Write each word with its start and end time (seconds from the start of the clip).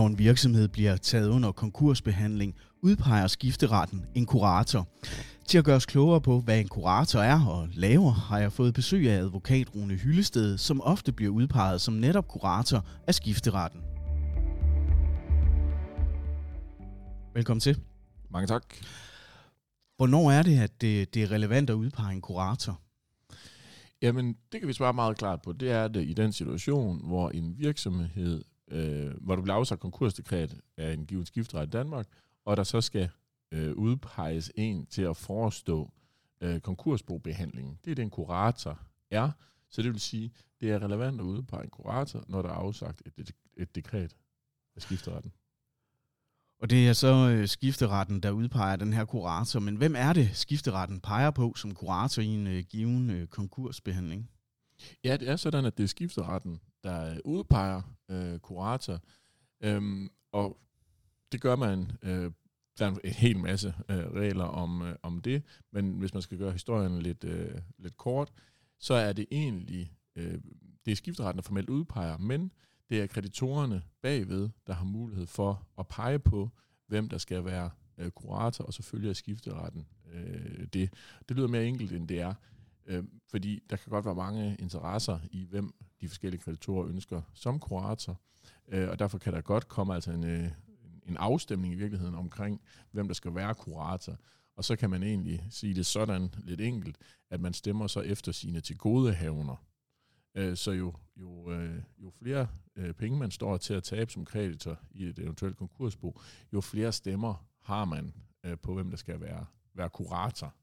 Når 0.00 0.06
en 0.06 0.18
virksomhed 0.18 0.68
bliver 0.68 0.96
taget 0.96 1.28
under 1.28 1.52
konkursbehandling, 1.52 2.54
udpeger 2.82 3.26
skifteretten 3.26 4.06
en 4.14 4.26
kurator. 4.26 4.88
Til 5.46 5.58
at 5.58 5.64
gøre 5.64 5.76
os 5.76 5.86
klogere 5.86 6.20
på, 6.20 6.40
hvad 6.40 6.60
en 6.60 6.68
kurator 6.68 7.20
er 7.20 7.46
og 7.46 7.68
laver, 7.72 8.12
har 8.12 8.38
jeg 8.38 8.52
fået 8.52 8.74
besøg 8.74 9.10
af 9.10 9.18
advokat 9.18 9.74
Rune 9.74 9.94
Hyllested, 9.94 10.58
som 10.58 10.80
ofte 10.80 11.12
bliver 11.12 11.32
udpeget 11.32 11.80
som 11.80 11.94
netop 11.94 12.28
kurator 12.28 12.84
af 13.06 13.14
skifteretten. 13.14 13.80
Velkommen 17.34 17.60
til. 17.60 17.80
Mange 18.30 18.46
tak. 18.46 18.62
Hvornår 19.96 20.30
er 20.30 20.42
det, 20.42 20.58
at 20.58 20.80
det, 20.80 21.14
det 21.14 21.22
er 21.22 21.30
relevant 21.30 21.70
at 21.70 21.74
udpege 21.74 22.14
en 22.14 22.20
kurator? 22.20 22.80
Jamen, 24.02 24.36
det 24.52 24.60
kan 24.60 24.68
vi 24.68 24.72
svare 24.72 24.92
meget 24.92 25.18
klart 25.18 25.42
på. 25.42 25.52
Det 25.52 25.70
er 25.70 25.88
det 25.88 26.04
i 26.04 26.12
den 26.12 26.32
situation, 26.32 27.06
hvor 27.06 27.30
en 27.30 27.54
virksomhed, 27.58 28.44
øh, 28.70 29.10
hvor 29.20 29.36
du 29.36 29.42
bliver 29.42 29.56
afsagt 29.56 29.80
konkursdekret 29.80 30.60
af 30.76 30.92
en 30.92 31.06
given 31.06 31.26
skifteret 31.26 31.66
i 31.66 31.70
Danmark, 31.70 32.06
og 32.44 32.56
der 32.56 32.62
så 32.62 32.80
skal 32.80 33.08
øh, 33.52 33.72
udpeges 33.74 34.52
en 34.54 34.86
til 34.86 35.02
at 35.02 35.16
forestå 35.16 35.90
øh, 36.40 36.60
konkursbobehandlingen. 36.60 37.78
Det 37.84 37.90
er 37.90 37.94
den 37.94 38.10
kurator 38.10 38.80
er. 39.10 39.30
Så 39.70 39.82
det 39.82 39.92
vil 39.92 40.00
sige, 40.00 40.32
det 40.60 40.70
er 40.70 40.82
relevant 40.82 41.20
at 41.20 41.24
udpege 41.24 41.64
en 41.64 41.70
kurator, 41.70 42.24
når 42.28 42.42
der 42.42 42.48
er 42.48 42.54
afsagt 42.54 43.02
et, 43.06 43.12
et, 43.18 43.32
et 43.56 43.74
dekret 43.74 44.16
af 44.76 44.82
skifteretten. 44.82 45.32
Og 46.60 46.70
det 46.70 46.88
er 46.88 46.92
så 46.92 47.30
øh, 47.30 47.48
skifteretten, 47.48 48.20
der 48.20 48.30
udpeger 48.30 48.76
den 48.76 48.92
her 48.92 49.04
kurator. 49.04 49.60
Men 49.60 49.76
hvem 49.76 49.94
er 49.96 50.12
det, 50.12 50.36
skifteretten 50.36 51.00
peger 51.00 51.30
på 51.30 51.54
som 51.54 51.74
kurator 51.74 52.22
i 52.22 52.26
en 52.26 52.46
øh, 52.46 52.64
given 52.68 53.10
øh, 53.10 53.26
konkursbehandling? 53.26 54.30
Ja, 55.04 55.16
det 55.16 55.28
er 55.28 55.36
sådan, 55.36 55.64
at 55.64 55.78
det 55.78 55.84
er 55.84 55.88
skifteretten, 55.88 56.60
der 56.84 57.10
øh, 57.10 57.16
udpeger 57.24 57.82
øh, 58.10 58.38
kurator. 58.38 59.00
Øhm, 59.60 60.10
og 60.32 60.60
det 61.32 61.40
gør 61.40 61.56
man, 61.56 61.92
øh, 62.02 62.32
der 62.78 62.86
er 62.86 62.90
en 62.90 63.10
hel 63.10 63.38
masse 63.38 63.74
øh, 63.88 63.96
regler 63.96 64.44
om, 64.44 64.82
øh, 64.82 64.96
om 65.02 65.20
det, 65.20 65.42
men 65.72 65.92
hvis 65.92 66.14
man 66.14 66.22
skal 66.22 66.38
gøre 66.38 66.52
historien 66.52 67.02
lidt, 67.02 67.24
øh, 67.24 67.54
lidt 67.78 67.96
kort, 67.96 68.32
så 68.78 68.94
er 68.94 69.12
det 69.12 69.26
egentlig, 69.30 69.92
øh, 70.16 70.40
det 70.84 70.92
er 70.92 70.96
skifteretten, 70.96 71.36
der 71.36 71.42
formelt 71.42 71.70
udpeger, 71.70 72.18
men 72.18 72.52
det 72.90 73.02
er 73.02 73.06
kreditorerne 73.06 73.82
bagved, 74.02 74.48
der 74.66 74.72
har 74.72 74.84
mulighed 74.84 75.26
for 75.26 75.66
at 75.78 75.88
pege 75.88 76.18
på, 76.18 76.50
hvem 76.86 77.08
der 77.08 77.18
skal 77.18 77.44
være 77.44 77.70
øh, 77.98 78.10
kurator, 78.10 78.64
og 78.64 78.74
selvfølgelig 78.74 79.10
er 79.10 79.14
skifteretten 79.14 79.86
øh, 80.12 80.66
det. 80.72 80.92
Det 81.28 81.36
lyder 81.36 81.48
mere 81.48 81.66
enkelt, 81.66 81.92
end 81.92 82.08
det 82.08 82.20
er, 82.20 82.34
øh, 82.90 83.04
fordi 83.30 83.62
der 83.70 83.76
kan 83.76 83.90
godt 83.90 84.04
være 84.04 84.14
mange 84.14 84.56
interesser 84.58 85.18
i, 85.30 85.46
hvem 85.50 85.74
de 86.00 86.08
forskellige 86.08 86.40
kreditorer 86.40 86.88
ønsker 86.88 87.22
som 87.34 87.58
kurator, 87.58 88.20
øh, 88.68 88.88
og 88.88 88.98
derfor 88.98 89.18
kan 89.18 89.32
der 89.32 89.40
godt 89.40 89.68
komme 89.68 89.94
altså 89.94 90.10
en, 90.10 90.24
øh, 90.24 90.50
en 91.08 91.16
afstemning 91.16 91.74
i 91.74 91.76
virkeligheden 91.76 92.14
omkring, 92.14 92.60
hvem 92.90 93.06
der 93.06 93.14
skal 93.14 93.34
være 93.34 93.54
kurator. 93.54 94.16
Og 94.56 94.64
så 94.64 94.76
kan 94.76 94.90
man 94.90 95.02
egentlig 95.02 95.46
sige 95.50 95.74
det 95.74 95.86
sådan 95.86 96.34
lidt 96.44 96.60
enkelt, 96.60 96.96
at 97.30 97.40
man 97.40 97.52
stemmer 97.52 97.86
så 97.86 98.00
efter 98.00 98.32
sine 98.32 98.60
til 98.60 98.78
gode 98.78 99.12
havner. 99.12 99.56
Øh, 100.34 100.56
så 100.56 100.70
jo, 100.70 100.94
jo, 101.16 101.52
øh, 101.52 101.82
jo 101.98 102.10
flere 102.10 102.48
øh, 102.76 102.94
penge 102.94 103.18
man 103.18 103.30
står 103.30 103.56
til 103.56 103.74
at 103.74 103.82
tabe 103.82 104.12
som 104.12 104.24
kreditor 104.24 104.78
i 104.90 105.04
et 105.04 105.18
eventuelt 105.18 105.56
konkursbo, 105.56 106.20
jo 106.52 106.60
flere 106.60 106.92
stemmer 106.92 107.46
har 107.60 107.84
man 107.84 108.14
øh, 108.44 108.58
på, 108.58 108.74
hvem 108.74 108.90
der 108.90 108.96
skal 108.96 109.20
være, 109.20 109.46
være 109.74 109.88
kurator 109.88 110.54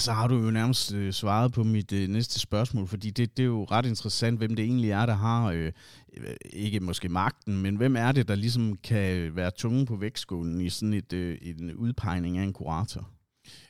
så 0.00 0.12
har 0.12 0.28
du 0.28 0.44
jo 0.44 0.50
nærmest 0.50 0.92
øh, 0.92 1.12
svaret 1.12 1.52
på 1.52 1.64
mit 1.64 1.92
øh, 1.92 2.08
næste 2.08 2.40
spørgsmål, 2.40 2.86
fordi 2.86 3.10
det, 3.10 3.36
det 3.36 3.42
er 3.42 3.46
jo 3.46 3.64
ret 3.64 3.86
interessant, 3.86 4.38
hvem 4.38 4.56
det 4.56 4.64
egentlig 4.64 4.90
er, 4.90 5.06
der 5.06 5.14
har, 5.14 5.50
øh, 5.50 5.72
øh 6.16 6.34
ikke 6.52 6.80
måske 6.80 7.08
magten, 7.08 7.62
men 7.62 7.76
hvem 7.76 7.96
er 7.96 8.12
det, 8.12 8.28
der 8.28 8.34
ligesom 8.34 8.76
kan 8.76 9.36
være 9.36 9.50
tunge 9.50 9.86
på 9.86 9.96
vægtskålen 9.96 10.60
i 10.60 10.70
sådan 10.70 10.92
et, 10.92 11.12
øh, 11.12 11.38
en 11.42 11.74
udpegning 11.74 12.38
af 12.38 12.42
en 12.42 12.52
kurator? 12.52 13.10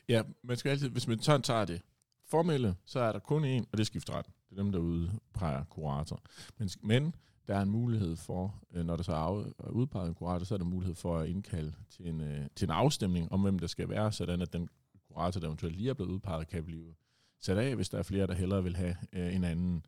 Ja, 0.09 0.21
man 0.43 0.57
skal 0.57 0.69
altid, 0.69 0.89
hvis 0.89 1.07
man 1.07 1.19
tager 1.19 1.65
det 1.65 1.81
formelle, 2.29 2.75
så 2.85 2.99
er 2.99 3.11
der 3.11 3.19
kun 3.19 3.57
én, 3.57 3.63
og 3.71 3.71
det 3.71 3.79
er 3.79 3.85
skifteret. 3.85 4.25
Det 4.25 4.59
er 4.59 4.63
dem, 4.63 4.71
der 4.71 4.79
udpeger 4.79 5.63
kurator. 5.63 6.21
Men, 6.57 6.69
men 6.83 7.15
der 7.47 7.55
er 7.55 7.61
en 7.61 7.69
mulighed 7.69 8.15
for, 8.15 8.55
øh, 8.73 8.85
når 8.85 8.95
der 8.95 9.03
så 9.03 9.13
er 9.13 9.69
udpeget 9.69 10.07
en 10.07 10.15
kurator, 10.15 10.45
så 10.45 10.53
er 10.53 10.57
der 10.57 10.65
mulighed 10.65 10.95
for 10.95 11.17
at 11.17 11.29
indkalde 11.29 11.73
til 11.89 12.07
en, 12.07 12.21
øh, 12.21 12.45
til 12.55 12.65
en 12.65 12.71
afstemning 12.71 13.31
om, 13.31 13.41
hvem 13.41 13.59
der 13.59 13.67
skal 13.67 13.89
være, 13.89 14.11
sådan 14.11 14.41
at 14.41 14.53
den 14.53 14.69
kurator, 15.13 15.39
der 15.39 15.47
eventuelt 15.47 15.75
lige 15.75 15.89
er 15.89 15.93
blevet 15.93 16.11
udpeget, 16.11 16.47
kan 16.47 16.65
blive 16.65 16.93
sat 17.39 17.57
af, 17.57 17.75
hvis 17.75 17.89
der 17.89 17.97
er 17.97 18.03
flere, 18.03 18.27
der 18.27 18.33
hellere 18.33 18.63
vil 18.63 18.75
have 18.75 18.95
øh, 19.13 19.35
en 19.35 19.43
anden. 19.43 19.85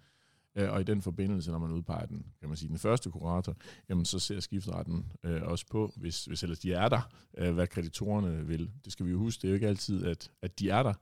Øh, 0.56 0.72
og 0.72 0.82
i 0.82 0.84
den 0.84 1.02
forbindelse, 1.02 1.52
når 1.52 1.60
man 1.60 1.72
udpeger 1.72 2.06
den, 2.06 2.26
kan 2.40 2.50
man 2.50 2.58
sige, 2.58 2.70
den 2.70 2.78
første 2.78 3.12
kurator, 3.12 3.58
jamen 3.90 4.06
så 4.06 4.20
ser 4.20 4.40
skifteretten 4.40 5.12
øh, 5.24 5.42
også 5.42 5.66
på, 5.68 5.94
hvis, 5.96 6.26
hvis 6.26 6.44
ellers 6.44 6.60
de 6.60 6.74
er 6.74 6.90
der, 6.90 7.02
øh, 7.38 7.54
hvad 7.54 7.68
kreditorerne 7.68 8.48
vil. 8.48 8.72
Det 8.86 8.94
skal 8.94 9.06
vi 9.06 9.12
jo 9.12 9.18
huske, 9.18 9.42
det 9.42 9.48
er 9.48 9.50
jo 9.50 9.56
ikke 9.56 9.68
altid, 9.68 10.06
at, 10.06 10.32
at 10.42 10.60
de 10.60 10.70
er 10.70 10.84
der, 10.84 10.94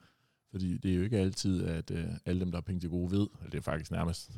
fordi 0.51 0.77
det 0.77 0.91
er 0.91 0.95
jo 0.95 1.03
ikke 1.03 1.17
altid, 1.17 1.63
at 1.63 1.91
øh, 1.91 2.05
alle 2.25 2.41
dem, 2.41 2.51
der 2.51 2.57
har 2.57 2.61
penge 2.61 2.79
til 2.79 2.89
gode, 2.89 3.11
ved, 3.11 3.27
at 3.41 3.51
det 3.51 3.57
er 3.57 3.61
faktisk 3.61 3.91
nærmest 3.91 4.31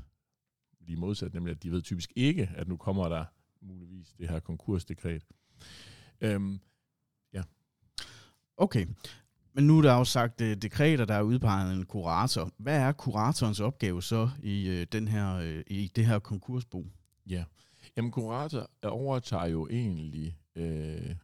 lige 0.80 0.98
modsat, 0.98 1.34
nemlig 1.34 1.52
at 1.52 1.64
de 1.64 1.72
ved 1.72 1.82
typisk 1.82 2.14
ikke, 2.16 2.50
at 2.56 2.68
nu 2.68 2.78
kommer 2.78 3.10
der 3.10 3.26
muligvis 3.62 4.14
det 4.18 4.30
her 4.30 4.40
konkursdekret. 4.40 5.26
Øhm, 6.22 6.60
ja. 7.34 7.44
Okay, 8.58 8.86
men 9.54 9.68
nu 9.68 9.78
er 9.78 9.82
der 9.82 9.94
jo 9.94 10.04
sagt 10.04 10.42
uh, 10.42 10.48
dekreter, 10.48 11.06
der 11.06 11.14
er 11.14 11.22
udpeget 11.22 11.74
en 11.74 11.86
kurator. 11.86 12.52
Hvad 12.58 12.80
er 12.80 12.92
kuratorens 12.92 13.60
opgave 13.60 14.04
så 14.04 14.30
i, 14.44 14.70
uh, 14.70 14.88
den 14.92 15.08
her, 15.08 15.38
uh, 15.38 15.62
i 15.68 15.92
det 15.96 16.06
her 16.06 16.20
konkursbo? 16.20 16.88
Ja, 17.28 17.44
jamen 17.98 18.12
kurator 18.12 18.70
overtager 18.84 19.46
jo 19.46 19.68
egentlig 19.68 20.38
uh, 20.56 21.16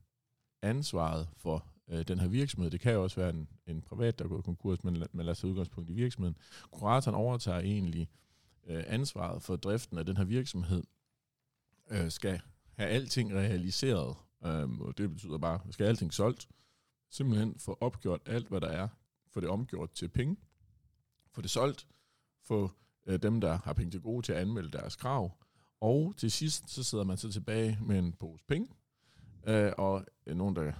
ansvaret 0.61 1.27
for 1.37 1.65
den 2.07 2.19
her 2.19 2.27
virksomhed. 2.27 2.71
Det 2.71 2.79
kan 2.79 2.93
jo 2.93 3.03
også 3.03 3.15
være 3.15 3.29
en, 3.29 3.47
en 3.67 3.81
privat, 3.81 4.19
der 4.19 4.25
er 4.25 4.29
gået 4.29 4.45
konkurs, 4.45 4.83
men, 4.83 5.03
men 5.11 5.25
lad 5.25 5.31
os 5.31 5.39
tage 5.39 5.51
udgangspunkt 5.51 5.89
i 5.89 5.93
virksomheden. 5.93 6.37
Kuratoren 6.71 7.15
overtager 7.15 7.59
egentlig 7.59 8.09
øh, 8.67 8.83
ansvaret 8.87 9.41
for 9.41 9.55
driften 9.55 9.97
af 9.97 10.05
den 10.05 10.17
her 10.17 10.23
virksomhed. 10.23 10.83
øh, 11.91 12.11
skal 12.11 12.41
have 12.77 12.89
alting 12.89 13.33
realiseret, 13.33 14.15
øh, 14.45 14.69
og 14.79 14.97
det 14.97 15.09
betyder 15.09 15.37
bare, 15.37 15.59
skal 15.71 15.85
alting 15.85 16.13
solgt, 16.13 16.47
simpelthen 17.09 17.59
få 17.59 17.77
opgjort 17.81 18.21
alt, 18.25 18.47
hvad 18.47 18.61
der 18.61 18.67
er, 18.67 18.87
få 19.29 19.39
det 19.39 19.49
omgjort 19.49 19.91
til 19.91 20.07
penge, 20.07 20.37
få 21.31 21.41
det 21.41 21.49
solgt, 21.49 21.87
få 22.43 22.71
øh, 23.05 23.21
dem, 23.21 23.41
der 23.41 23.57
har 23.63 23.73
penge 23.73 23.91
til 23.91 24.01
gode, 24.01 24.25
til 24.25 24.33
at 24.33 24.39
anmelde 24.41 24.71
deres 24.71 24.95
krav, 24.95 25.37
og 25.81 26.13
til 26.17 26.31
sidst, 26.31 26.69
så 26.69 26.83
sidder 26.83 27.03
man 27.03 27.17
så 27.17 27.31
tilbage 27.31 27.77
med 27.81 27.99
en 27.99 28.13
pose 28.13 28.43
penge, 28.47 28.67
øh, 29.47 29.71
og 29.77 30.05
øh, 30.25 30.35
nogen, 30.35 30.55
der 30.55 30.73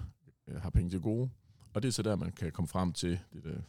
øh, 0.46 0.62
har 0.62 0.70
penge 0.70 0.90
til 0.90 1.00
gode, 1.00 1.30
og 1.74 1.82
det 1.82 1.88
er 1.88 1.92
så 1.92 2.02
der, 2.02 2.16
man 2.16 2.32
kan 2.32 2.52
komme 2.52 2.68
frem 2.68 2.92
til 2.92 3.20
det, 3.32 3.44
der 3.44 3.60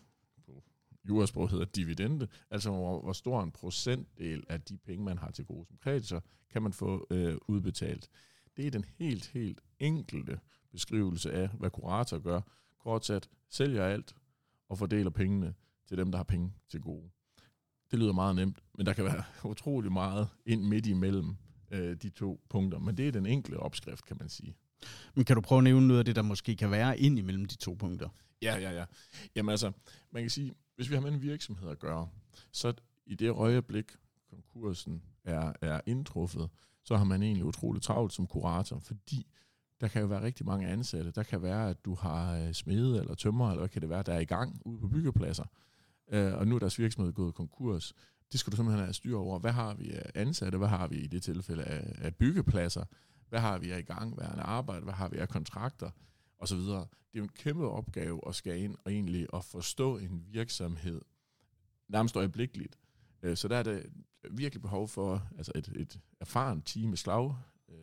på 0.45 0.63
jurasprog 1.07 1.49
hedder 1.49 1.65
dividende, 1.65 2.27
altså 2.49 2.71
hvor, 2.71 3.01
hvor 3.01 3.13
stor 3.13 3.43
en 3.43 3.51
procentdel 3.51 4.43
af 4.49 4.61
de 4.61 4.77
penge, 4.77 5.05
man 5.05 5.17
har 5.17 5.31
til 5.31 5.45
gode 5.45 5.65
som 5.65 5.77
kreditor, 5.77 6.23
kan 6.49 6.61
man 6.61 6.73
få 6.73 7.07
øh, 7.09 7.37
udbetalt. 7.47 8.09
Det 8.57 8.67
er 8.67 8.71
den 8.71 8.85
helt, 8.97 9.27
helt 9.27 9.61
enkelte 9.79 10.39
beskrivelse 10.71 11.31
af, 11.31 11.49
hvad 11.49 11.69
kurator 11.69 12.19
gør. 12.19 12.41
Kort 12.79 13.05
sat, 13.05 13.29
sælger 13.49 13.85
alt 13.85 14.15
og 14.69 14.77
fordeler 14.77 15.09
pengene 15.09 15.53
til 15.87 15.97
dem, 15.97 16.11
der 16.11 16.17
har 16.17 16.23
penge 16.23 16.53
til 16.69 16.81
gode. 16.81 17.09
Det 17.91 17.99
lyder 17.99 18.13
meget 18.13 18.35
nemt, 18.35 18.59
men 18.77 18.85
der 18.85 18.93
kan 18.93 19.05
være 19.05 19.23
utrolig 19.51 19.91
meget 19.91 20.27
ind 20.45 20.63
midt 20.63 20.85
imellem 20.85 21.35
øh, 21.71 21.95
de 21.95 22.09
to 22.09 22.41
punkter. 22.49 22.79
Men 22.79 22.97
det 22.97 23.07
er 23.07 23.11
den 23.11 23.25
enkle 23.25 23.59
opskrift, 23.59 24.05
kan 24.05 24.17
man 24.19 24.29
sige. 24.29 24.55
Men 25.15 25.25
kan 25.25 25.35
du 25.35 25.41
prøve 25.41 25.59
at 25.59 25.63
nævne 25.63 25.87
noget 25.87 25.99
af 25.99 26.05
det, 26.05 26.15
der 26.15 26.21
måske 26.21 26.55
kan 26.55 26.71
være 26.71 26.99
ind 26.99 27.19
imellem 27.19 27.45
de 27.45 27.55
to 27.55 27.73
punkter? 27.73 28.09
Ja, 28.41 28.57
ja, 28.57 28.71
ja. 28.71 28.85
Jamen 29.35 29.49
altså, 29.49 29.71
man 30.11 30.23
kan 30.23 30.29
sige, 30.29 30.53
hvis 30.75 30.89
vi 30.89 30.95
har 30.95 31.01
med 31.01 31.11
en 31.11 31.21
virksomhed 31.21 31.69
at 31.69 31.79
gøre, 31.79 32.09
så 32.51 32.73
i 33.05 33.15
det 33.15 33.29
øjeblik, 33.29 33.91
konkursen 34.29 35.03
er, 35.23 35.53
er 35.61 35.81
indtruffet, 35.85 36.49
så 36.83 36.97
har 36.97 37.03
man 37.03 37.23
egentlig 37.23 37.45
utroligt 37.45 37.83
travlt 37.83 38.13
som 38.13 38.27
kurator, 38.27 38.79
fordi 38.79 39.27
der 39.81 39.87
kan 39.87 40.01
jo 40.01 40.07
være 40.07 40.23
rigtig 40.23 40.45
mange 40.45 40.67
ansatte. 40.67 41.11
Der 41.11 41.23
kan 41.23 41.41
være, 41.41 41.69
at 41.69 41.85
du 41.85 41.95
har 41.95 42.37
øh, 42.37 42.53
smede 42.53 42.99
eller 42.99 43.15
tømmer, 43.15 43.49
eller 43.49 43.59
hvad 43.59 43.69
kan 43.69 43.81
det 43.81 43.89
være, 43.89 44.03
der 44.03 44.13
er 44.13 44.19
i 44.19 44.25
gang 44.25 44.61
ude 44.65 44.79
på 44.79 44.87
byggepladser. 44.87 45.45
Øh, 46.11 46.33
og 46.33 46.47
nu 46.47 46.55
er 46.55 46.59
deres 46.59 46.79
virksomhed 46.79 47.13
gået 47.13 47.33
konkurs. 47.33 47.93
Det 48.31 48.39
skal 48.39 48.51
du 48.51 48.55
simpelthen 48.55 48.83
have 48.83 48.93
styr 48.93 49.17
over. 49.17 49.39
Hvad 49.39 49.51
har 49.51 49.73
vi 49.73 49.91
af 49.91 50.11
ansatte? 50.15 50.57
Hvad 50.57 50.67
har 50.67 50.87
vi 50.87 50.95
i 50.95 51.07
det 51.07 51.23
tilfælde 51.23 51.63
af, 51.63 52.15
byggepladser? 52.15 52.85
Hvad 53.29 53.39
har 53.39 53.57
vi 53.57 53.71
af 53.71 53.79
i 53.79 53.81
gangværende 53.81 54.43
arbejde? 54.43 54.83
Hvad 54.83 54.93
har 54.93 55.09
vi 55.09 55.17
af 55.17 55.29
kontrakter? 55.29 55.89
Og 56.37 56.47
så 56.47 56.55
videre. 56.55 56.79
Det 56.79 57.17
er 57.17 57.19
jo 57.19 57.23
en 57.23 57.29
kæmpe 57.29 57.67
opgave 57.67 58.21
at 58.27 58.35
skal 58.35 58.59
ind 58.59 58.75
og 58.85 58.91
egentlig 58.91 59.27
at 59.33 59.43
forstå 59.43 59.97
en 59.97 60.25
virksomhed 60.29 61.01
nærmest 61.87 62.15
øjeblikkeligt. 62.15 62.79
Øh, 63.23 63.37
så 63.37 63.47
der 63.47 63.57
er 63.57 63.63
det 63.63 63.85
virkelig 64.31 64.61
behov 64.61 64.87
for 64.87 65.29
altså 65.37 65.51
et, 65.55 65.67
et 65.75 65.99
erfarent 66.19 66.65
team 66.65 66.89
med 66.89 66.97
slag, 66.97 67.35
øh, 67.69 67.75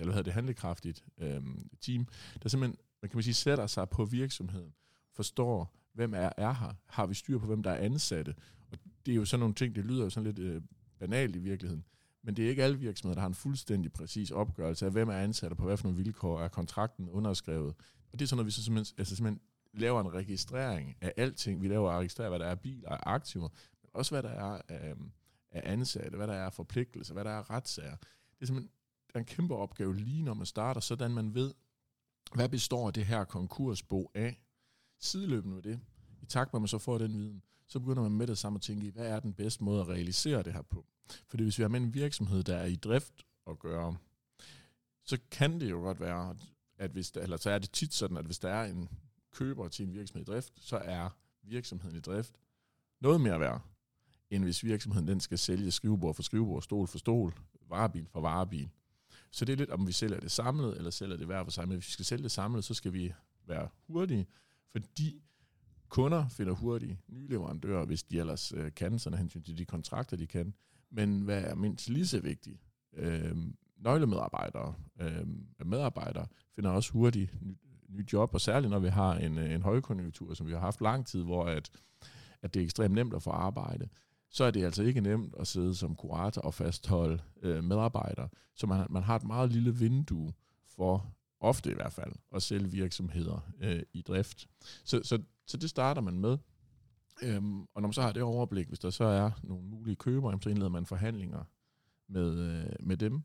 eller 0.00 0.12
hvad 0.12 0.24
det, 0.24 0.32
handlekraftigt 0.32 1.04
øh, 1.18 1.42
team, 1.80 2.06
der 2.42 2.48
simpelthen, 2.48 2.78
man 3.02 3.08
kan 3.10 3.16
man 3.16 3.22
sige, 3.22 3.34
sætter 3.34 3.66
sig 3.66 3.88
på 3.88 4.04
virksomheden, 4.04 4.74
forstår, 5.12 5.74
hvem 5.92 6.14
er, 6.14 6.30
er 6.36 6.52
her, 6.52 6.74
har 6.86 7.06
vi 7.06 7.14
styr 7.14 7.38
på, 7.38 7.46
hvem 7.46 7.62
der 7.62 7.70
er 7.70 7.84
ansatte, 7.84 8.34
og 8.70 8.78
det 9.06 9.12
er 9.12 9.16
jo 9.16 9.24
sådan 9.24 9.40
nogle 9.40 9.54
ting, 9.54 9.74
det 9.74 9.84
lyder 9.84 10.04
jo 10.04 10.10
sådan 10.10 10.24
lidt 10.24 10.38
øh, 10.38 10.62
banalt 10.98 11.36
i 11.36 11.38
virkeligheden, 11.38 11.84
Men 12.22 12.36
det 12.36 12.44
er 12.44 12.48
ikke 12.48 12.64
alle 12.64 12.78
virksomheder, 12.78 13.14
der 13.14 13.20
har 13.20 13.28
en 13.28 13.34
fuldstændig 13.34 13.92
præcis 13.92 14.30
opgørelse 14.30 14.86
af, 14.86 14.92
hvem 14.92 15.08
er 15.08 15.14
ansat 15.14 15.50
og 15.50 15.56
på 15.56 15.64
hvad 15.64 15.92
vilkår 15.92 16.40
er 16.40 16.48
kontrakten 16.48 17.08
underskrevet. 17.08 17.74
Og 18.12 18.18
det 18.18 18.22
er 18.22 18.26
sådan 18.26 18.36
noget, 18.36 18.46
vi 18.46 18.50
så 18.50 18.64
simpelthen, 18.64 18.94
altså 18.98 19.16
simpelthen 19.16 19.40
laver 19.74 20.00
en 20.00 20.14
registrering 20.14 20.96
af 21.00 21.12
alting. 21.16 21.62
Vi 21.62 21.68
laver 21.68 21.90
og 21.90 21.98
registrerer, 21.98 22.28
hvad 22.28 22.38
der 22.38 22.46
er 22.46 22.54
biler 22.54 22.88
og 22.88 23.14
aktiver, 23.14 23.48
også 23.98 24.14
hvad 24.14 24.22
der 24.22 24.28
er 24.28 24.60
øhm, 24.70 25.10
af, 25.50 25.62
af 25.62 25.72
ansatte, 25.72 26.16
hvad 26.16 26.26
der 26.26 26.34
er 26.34 26.50
forpligtelser, 26.50 27.14
hvad 27.14 27.24
der 27.24 27.30
er 27.30 27.50
retssager. 27.50 27.96
Det 27.96 28.40
er 28.40 28.46
simpelthen 28.46 28.72
en 29.14 29.24
kæmpe 29.24 29.54
opgave 29.54 29.96
lige 29.96 30.22
når 30.22 30.34
man 30.34 30.46
starter, 30.46 30.80
sådan 30.80 31.10
man 31.10 31.34
ved, 31.34 31.54
hvad 32.34 32.48
består 32.48 32.90
det 32.90 33.06
her 33.06 33.24
konkursbo 33.24 34.10
af? 34.14 34.42
Sideløbende 35.00 35.54
med 35.54 35.62
det, 35.62 35.80
i 36.22 36.26
takt 36.26 36.52
med 36.52 36.58
at 36.58 36.62
man 36.62 36.68
så 36.68 36.78
får 36.78 36.98
den 36.98 37.12
viden, 37.12 37.42
så 37.66 37.80
begynder 37.80 38.02
man 38.02 38.12
med 38.12 38.26
det 38.26 38.38
samme 38.38 38.56
at 38.56 38.62
tænke 38.62 38.86
i, 38.86 38.90
hvad 38.90 39.06
er 39.06 39.20
den 39.20 39.34
bedste 39.34 39.64
måde 39.64 39.80
at 39.80 39.88
realisere 39.88 40.42
det 40.42 40.52
her 40.52 40.62
på? 40.62 40.86
Fordi 41.26 41.42
hvis 41.42 41.58
vi 41.58 41.62
har 41.62 41.68
med 41.68 41.80
en 41.80 41.94
virksomhed, 41.94 42.42
der 42.42 42.56
er 42.56 42.66
i 42.66 42.76
drift 42.76 43.26
at 43.46 43.58
gøre, 43.58 43.96
så 45.04 45.18
kan 45.30 45.60
det 45.60 45.70
jo 45.70 45.76
godt 45.76 46.00
være, 46.00 46.36
at 46.76 46.90
hvis 46.90 47.10
der, 47.10 47.20
eller 47.20 47.36
så 47.36 47.50
er 47.50 47.58
det 47.58 47.70
tit 47.70 47.94
sådan, 47.94 48.16
at 48.16 48.24
hvis 48.24 48.38
der 48.38 48.48
er 48.48 48.64
en 48.64 48.88
køber 49.32 49.68
til 49.68 49.86
en 49.86 49.92
virksomhed 49.92 50.22
i 50.22 50.30
drift, 50.30 50.52
så 50.56 50.76
er 50.76 51.10
virksomheden 51.42 51.96
i 51.96 52.00
drift 52.00 52.34
noget 53.00 53.20
mere 53.20 53.40
værd, 53.40 53.62
end 54.30 54.44
hvis 54.44 54.64
virksomheden 54.64 55.08
den 55.08 55.20
skal 55.20 55.38
sælge 55.38 55.70
skrivebord 55.70 56.14
for 56.14 56.22
skrivebord, 56.22 56.62
stol 56.62 56.86
for 56.86 56.98
stol, 56.98 57.34
varebil 57.68 58.06
for 58.12 58.20
varebil. 58.20 58.68
Så 59.30 59.44
det 59.44 59.52
er 59.52 59.56
lidt, 59.56 59.70
om 59.70 59.86
vi 59.86 59.92
sælger 59.92 60.20
det 60.20 60.30
samlet, 60.30 60.76
eller 60.76 60.90
sælger 60.90 61.16
det 61.16 61.26
hver 61.26 61.44
for 61.44 61.50
sig. 61.50 61.68
Men 61.68 61.76
hvis 61.76 61.88
vi 61.88 61.92
skal 61.92 62.04
sælge 62.04 62.22
det 62.22 62.30
samlet, 62.30 62.64
så 62.64 62.74
skal 62.74 62.92
vi 62.92 63.12
være 63.46 63.68
hurtige, 63.86 64.26
fordi 64.70 65.22
kunder 65.88 66.28
finder 66.28 66.52
hurtigt 66.52 66.96
nye 67.08 67.28
leverandører, 67.28 67.84
hvis 67.84 68.02
de 68.02 68.18
ellers 68.18 68.52
øh, 68.52 68.74
kan, 68.74 68.98
sådan 68.98 69.18
hensyn 69.18 69.42
til 69.42 69.58
de 69.58 69.64
kontrakter, 69.64 70.16
de 70.16 70.26
kan. 70.26 70.54
Men 70.90 71.20
hvad 71.20 71.42
er 71.42 71.54
mindst 71.54 71.88
lige 71.88 72.06
så 72.06 72.20
vigtigt? 72.20 72.60
Øh, 72.92 73.36
nøglemedarbejdere, 73.76 74.74
øh, 75.00 75.26
medarbejdere 75.66 76.26
finder 76.54 76.70
også 76.70 76.92
hurtigt 76.92 77.42
ny, 77.42 77.56
ny 77.88 78.12
job, 78.12 78.34
og 78.34 78.40
særligt 78.40 78.70
når 78.70 78.78
vi 78.78 78.88
har 78.88 79.14
en, 79.14 79.38
øh, 79.38 79.52
en 79.52 79.62
højkonjunktur, 79.62 80.34
som 80.34 80.46
vi 80.46 80.52
har 80.52 80.60
haft 80.60 80.80
lang 80.80 81.06
tid, 81.06 81.22
hvor 81.22 81.44
at, 81.44 81.70
at 82.42 82.54
det 82.54 82.60
er 82.60 82.64
ekstremt 82.64 82.94
nemt 82.94 83.14
at 83.14 83.22
få 83.22 83.30
arbejde, 83.30 83.88
så 84.30 84.44
er 84.44 84.50
det 84.50 84.64
altså 84.64 84.82
ikke 84.82 85.00
nemt 85.00 85.34
at 85.38 85.46
sidde 85.46 85.74
som 85.74 85.96
kurator 85.96 86.42
og 86.42 86.54
fastholde 86.54 87.22
øh, 87.42 87.64
medarbejdere. 87.64 88.28
Så 88.54 88.66
man, 88.66 88.86
man 88.90 89.02
har 89.02 89.16
et 89.16 89.24
meget 89.24 89.52
lille 89.52 89.74
vindue 89.74 90.32
for, 90.76 91.12
ofte 91.40 91.70
i 91.70 91.74
hvert 91.74 91.92
fald, 91.92 92.12
at 92.34 92.42
sælge 92.42 92.70
virksomheder 92.70 93.50
øh, 93.60 93.82
i 93.92 94.02
drift. 94.02 94.48
Så, 94.84 95.00
så, 95.04 95.22
så 95.46 95.56
det 95.56 95.70
starter 95.70 96.00
man 96.00 96.20
med. 96.20 96.38
Øhm, 97.22 97.62
og 97.62 97.82
når 97.82 97.88
man 97.88 97.92
så 97.92 98.02
har 98.02 98.12
det 98.12 98.22
overblik, 98.22 98.68
hvis 98.68 98.78
der 98.78 98.90
så 98.90 99.04
er 99.04 99.30
nogle 99.42 99.64
mulige 99.64 99.96
købere, 99.96 100.38
så 100.42 100.50
indleder 100.50 100.70
man 100.70 100.86
forhandlinger 100.86 101.44
med, 102.08 102.38
øh, 102.38 102.72
med 102.80 102.96
dem. 102.96 103.22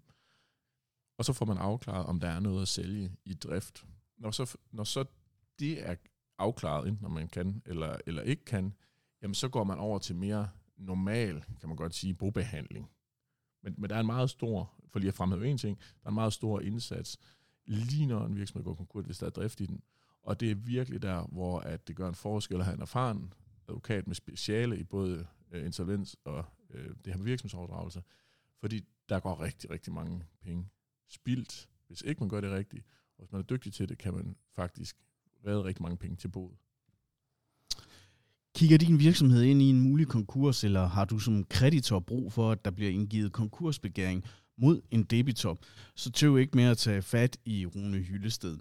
Og 1.17 1.25
så 1.25 1.33
får 1.33 1.45
man 1.45 1.57
afklaret, 1.57 2.05
om 2.05 2.19
der 2.19 2.27
er 2.27 2.39
noget 2.39 2.61
at 2.61 2.67
sælge 2.67 3.15
i 3.25 3.33
drift. 3.33 3.85
Når 4.17 4.31
så, 4.31 4.57
når 4.71 4.83
så 4.83 5.05
det 5.59 5.89
er 5.89 5.95
afklaret, 6.38 6.88
enten 6.88 7.05
om 7.05 7.11
man 7.11 7.27
kan 7.27 7.61
eller, 7.65 7.97
eller 8.07 8.21
ikke 8.21 8.45
kan, 8.45 8.73
jamen 9.21 9.35
så 9.35 9.50
går 9.50 9.63
man 9.63 9.77
over 9.77 10.00
til 10.00 10.15
mere 10.15 10.50
normal, 10.77 11.43
kan 11.59 11.69
man 11.69 11.75
godt 11.75 11.95
sige, 11.95 12.13
bobehandling. 12.13 12.89
Men, 13.63 13.75
men 13.77 13.89
der 13.89 13.95
er 13.95 13.99
en 13.99 14.05
meget 14.05 14.29
stor, 14.29 14.73
for 14.89 14.99
lige 14.99 15.07
at 15.07 15.13
fremhæve 15.13 15.47
en 15.47 15.57
ting, 15.57 15.77
der 15.77 16.05
er 16.05 16.09
en 16.09 16.15
meget 16.15 16.33
stor 16.33 16.59
indsats, 16.59 17.17
lige 17.65 18.05
når 18.05 18.25
en 18.25 18.35
virksomhed 18.35 18.63
går 18.63 18.73
konkurs, 18.73 19.05
hvis 19.05 19.17
der 19.17 19.25
er 19.25 19.29
drift 19.29 19.61
i 19.61 19.65
den. 19.65 19.81
Og 20.21 20.39
det 20.39 20.51
er 20.51 20.55
virkelig 20.55 21.01
der, 21.01 21.27
hvor 21.27 21.59
at 21.59 21.87
det 21.87 21.95
gør 21.95 22.09
en 22.09 22.15
forskel 22.15 22.57
at 22.57 22.65
have 22.65 22.75
en 22.75 22.81
erfaren 22.81 23.33
advokat 23.67 24.07
med 24.07 24.15
speciale 24.15 24.77
i 24.79 24.83
både 24.83 25.27
øh, 25.51 25.65
insolvens 25.65 26.15
og 26.23 26.45
øh, 26.69 26.89
det 27.05 27.13
her 27.13 27.17
med 27.17 27.25
virksomhedsoverdragelse. 27.25 28.03
Fordi 28.59 28.83
der 29.09 29.19
går 29.19 29.41
rigtig, 29.41 29.69
rigtig 29.69 29.93
mange 29.93 30.25
penge 30.41 30.69
spildt, 31.07 31.69
hvis 31.87 32.01
ikke 32.01 32.19
man 32.19 32.29
gør 32.29 32.41
det 32.41 32.51
rigtigt. 32.51 32.85
Og 33.17 33.23
hvis 33.23 33.31
man 33.31 33.41
er 33.41 33.45
dygtig 33.45 33.73
til 33.73 33.89
det, 33.89 33.97
kan 33.97 34.13
man 34.13 34.35
faktisk 34.51 34.97
redde 35.45 35.63
rigtig 35.63 35.81
mange 35.81 35.97
penge 35.97 36.15
til 36.15 36.27
boet. 36.27 36.57
Kigger 38.55 38.77
din 38.77 39.00
virksomhed 39.00 39.44
ind 39.44 39.61
i 39.61 39.69
en 39.69 39.81
mulig 39.81 40.07
konkurs, 40.07 40.63
eller 40.63 40.88
har 40.88 41.05
du 41.05 41.19
som 41.19 41.44
kreditor 41.44 42.00
brug 42.00 42.33
for, 42.33 42.51
at 42.51 42.65
der 42.65 42.71
bliver 42.71 42.91
indgivet 42.91 43.31
konkursbegæring 43.31 44.23
mod 44.57 44.81
en 44.91 45.03
debitor, 45.03 45.59
så 45.95 46.11
tøv 46.11 46.38
ikke 46.38 46.57
med 46.57 46.63
at 46.63 46.77
tage 46.77 47.01
fat 47.01 47.38
i 47.45 47.65
Rune 47.65 47.97
Hyllested. 47.97 48.57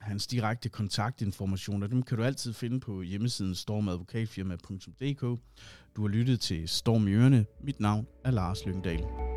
Hans 0.00 0.26
direkte 0.26 0.68
kontaktinformationer, 0.68 1.86
dem 1.86 2.02
kan 2.02 2.18
du 2.18 2.24
altid 2.24 2.52
finde 2.52 2.80
på 2.80 3.02
hjemmesiden 3.02 3.54
stormadvokatfirma.dk. 3.54 5.20
Du 5.96 6.02
har 6.02 6.08
lyttet 6.08 6.40
til 6.40 6.68
Storm 6.68 7.08
i 7.08 7.12
Ørene. 7.12 7.46
Mit 7.60 7.80
navn 7.80 8.06
er 8.24 8.30
Lars 8.30 8.66
Lyngdal. 8.66 9.27